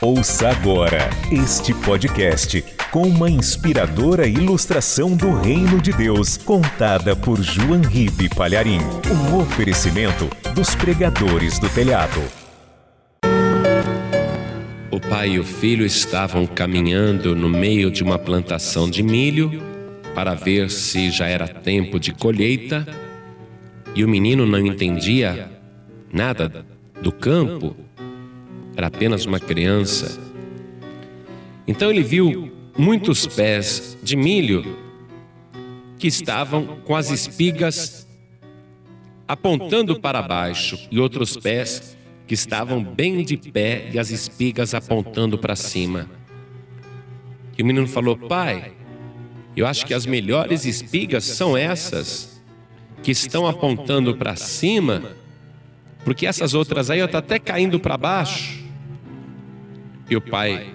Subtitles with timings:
[0.00, 7.80] Ouça agora este podcast com uma inspiradora ilustração do Reino de Deus, contada por João
[7.80, 8.80] Ribe Palharim.
[9.10, 12.20] Um oferecimento dos pregadores do telhado.
[14.90, 19.62] O pai e o filho estavam caminhando no meio de uma plantação de milho
[20.14, 22.86] para ver se já era tempo de colheita,
[23.94, 25.50] e o menino não entendia
[26.12, 26.64] nada
[27.00, 27.76] do campo
[28.76, 30.20] era apenas uma criança.
[31.66, 34.76] Então ele viu muitos pés de milho
[35.98, 38.06] que estavam com as espigas
[39.26, 41.96] apontando para baixo e outros pés
[42.26, 46.08] que estavam bem de pé e as espigas apontando para cima.
[47.56, 48.72] E o menino falou: Pai,
[49.56, 52.42] eu acho que as melhores espigas são essas
[53.02, 55.12] que estão apontando para cima,
[56.04, 58.63] porque essas outras aí estão até caindo para baixo.
[60.08, 60.72] E o pai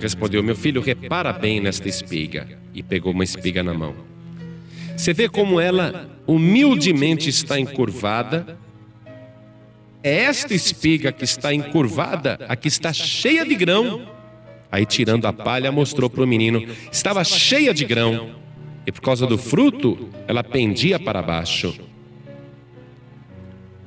[0.00, 2.48] respondeu: Meu filho, repara bem nesta espiga.
[2.72, 3.94] E pegou uma espiga na mão.
[4.96, 8.58] Você vê como ela humildemente está encurvada.
[10.02, 14.06] É esta espiga que está encurvada, a que está cheia de grão.
[14.70, 18.34] Aí, tirando a palha, mostrou para o menino: estava cheia de grão.
[18.86, 21.74] E por causa do fruto, ela pendia para baixo.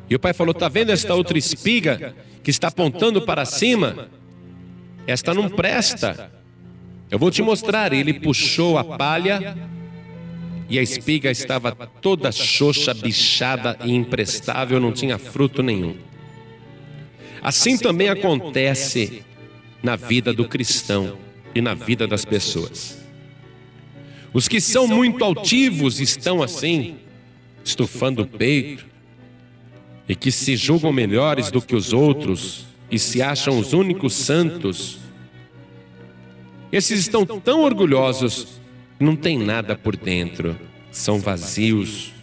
[0.09, 4.09] E o pai falou: Está vendo esta outra espiga que está apontando para cima?
[5.07, 6.31] Esta não presta.
[7.09, 7.93] Eu vou te mostrar.
[7.93, 9.57] Ele puxou a palha
[10.69, 15.95] e a espiga estava toda xoxa, bichada e imprestável, não tinha fruto nenhum.
[17.41, 19.23] Assim também acontece
[19.81, 21.17] na vida do cristão
[21.55, 22.97] e na vida das pessoas.
[24.33, 26.97] Os que são muito altivos estão assim,
[27.63, 28.85] estufando o peito,
[30.09, 34.99] e que se julgam melhores do que os outros, e se acham os únicos santos.
[36.71, 38.59] Esses estão tão orgulhosos,
[38.99, 40.57] não tem nada por dentro,
[40.91, 42.13] são vazios,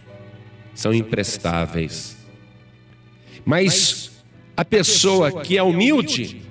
[0.73, 2.17] são imprestáveis.
[3.43, 4.11] Mas
[4.57, 6.41] a pessoa que é humilde,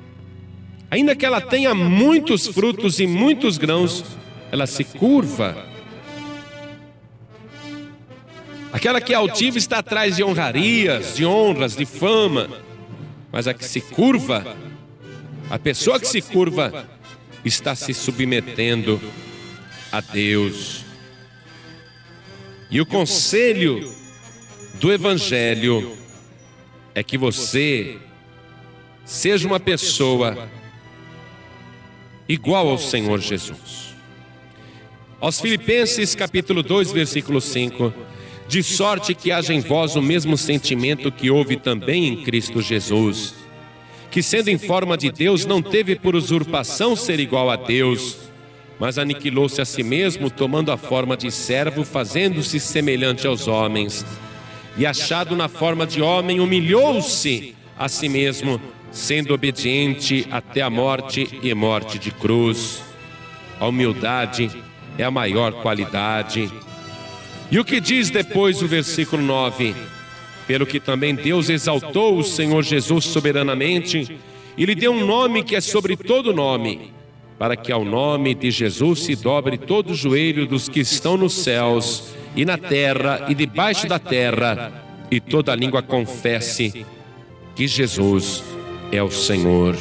[0.91, 4.05] ainda que ela tenha muitos frutos e muitos grãos,
[4.51, 5.73] ela se curva.
[8.73, 12.49] Aquela que é altiva está atrás de honrarias, de honras, de fama
[13.35, 14.57] mas a que se curva,
[15.51, 16.89] a pessoa que se curva,
[17.45, 19.01] está se submetendo
[19.91, 20.85] a Deus.
[22.71, 23.93] E o conselho
[24.75, 25.97] do Evangelho
[26.95, 27.99] é que você
[29.05, 30.49] seja uma pessoa
[32.29, 33.97] igual ao Senhor Jesus.
[35.21, 37.93] Aos Filipenses capítulo 2, versículo 5
[38.49, 43.35] de sorte que haja em vós o mesmo sentimento que houve também em Cristo Jesus,
[44.11, 48.19] que sendo em forma de Deus, não teve por usurpação ser igual a Deus,
[48.79, 54.05] mas aniquilou-se a si mesmo, tomando a forma de servo, fazendo-se semelhante aos homens.
[54.77, 61.29] E achado na forma de homem, humilhou-se a si mesmo, sendo obediente até a morte
[61.43, 62.83] e morte de cruz.
[63.59, 64.51] A humildade
[64.99, 66.51] é a maior qualidade
[67.55, 69.77] e o que diz depois o versículo 9?
[70.45, 74.19] Pelo que também Deus exaltou o Senhor Jesus soberanamente
[74.59, 76.93] e lhe deu um nome que é sobre todo nome,
[77.39, 81.33] para que ao nome de Jesus se dobre todo o joelho dos que estão nos
[81.33, 84.73] céus e na terra e debaixo da terra,
[85.09, 86.85] e toda língua confesse
[87.55, 88.43] que Jesus
[88.91, 89.77] é o Senhor.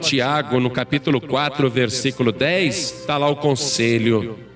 [0.00, 4.48] Tiago, no capítulo 4, versículo 10, está lá o conselho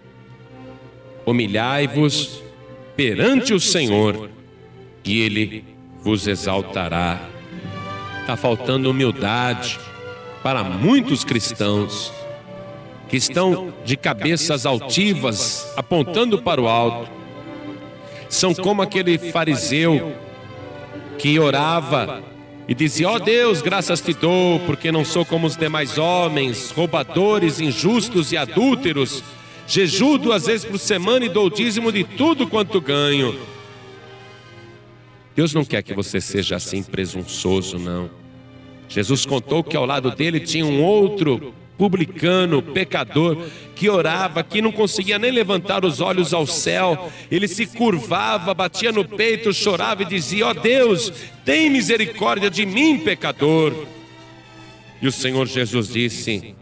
[1.25, 2.43] humilhai-vos
[2.97, 4.29] perante o Senhor,
[5.05, 5.65] e Ele
[6.03, 7.21] vos exaltará.
[8.21, 9.79] Está faltando humildade
[10.43, 12.13] para muitos cristãos
[13.09, 17.11] que estão de cabeças altivas, apontando para o alto.
[18.29, 20.15] São como aquele fariseu
[21.19, 22.23] que orava
[22.67, 26.71] e dizia: Ó oh Deus, graças te dou, porque não sou como os demais homens,
[26.71, 29.23] roubadores, injustos e adúlteros
[29.73, 33.41] Jejuo duas vezes por semana e dou o dízimo de tudo quanto ganho.
[35.35, 38.11] Deus não quer que você seja assim presunçoso, não.
[38.87, 44.71] Jesus contou que ao lado dele tinha um outro publicano, pecador, que orava, que não
[44.71, 50.05] conseguia nem levantar os olhos ao céu, ele se curvava, batia no peito, chorava e
[50.05, 51.11] dizia: Ó oh Deus,
[51.47, 53.87] tem misericórdia de mim, pecador.
[55.01, 56.55] E o Senhor Jesus disse: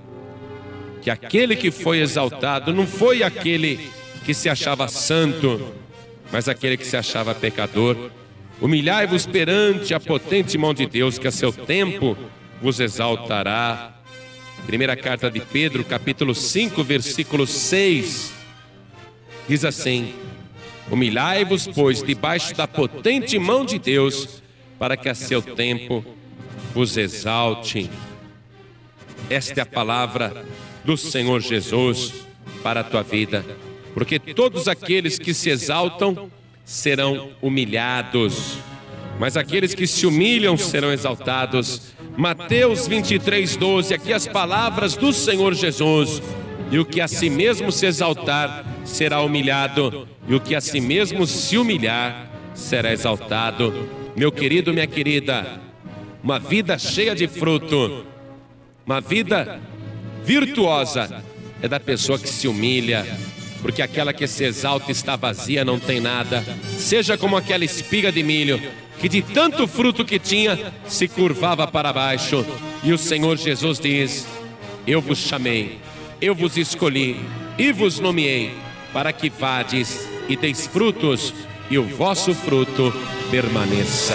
[1.02, 3.90] que aquele que foi exaltado não foi aquele
[4.24, 5.72] que se achava santo,
[6.30, 8.10] mas aquele que se achava pecador.
[8.60, 12.16] Humilhai-vos perante a potente mão de Deus, que a seu tempo
[12.60, 13.94] vos exaltará.
[14.66, 18.32] Primeira carta de Pedro, capítulo 5, versículo 6.
[19.48, 20.14] Diz assim:
[20.90, 24.42] Humilhai-vos, pois, debaixo da potente mão de Deus,
[24.78, 26.04] para que a seu tempo
[26.74, 27.90] vos exalte.
[29.30, 30.44] Esta é a palavra
[30.90, 32.12] do Senhor Jesus
[32.64, 33.46] para a tua vida,
[33.94, 36.28] porque todos aqueles que se exaltam
[36.64, 38.58] serão humilhados,
[39.16, 41.92] mas aqueles que se humilham serão exaltados.
[42.16, 46.20] Mateus 23, 12, aqui as palavras do Senhor Jesus.
[46.72, 50.80] E o que a si mesmo se exaltar será humilhado, e o que a si
[50.80, 53.88] mesmo se humilhar será exaltado.
[54.16, 55.60] Meu querido, minha querida,
[56.20, 58.04] uma vida cheia de fruto,
[58.84, 59.60] uma vida
[60.30, 61.24] virtuosa
[61.60, 63.04] é da pessoa que se humilha,
[63.60, 66.44] porque aquela que se exalta está vazia, não tem nada.
[66.78, 68.62] Seja como aquela espiga de milho,
[69.00, 72.46] que de tanto fruto que tinha, se curvava para baixo.
[72.84, 74.24] E o Senhor Jesus diz:
[74.86, 75.80] Eu vos chamei,
[76.22, 77.16] eu vos escolhi
[77.58, 78.54] e vos nomeei,
[78.92, 81.34] para que vades e deis frutos,
[81.68, 82.94] e o vosso fruto
[83.32, 84.14] permaneça.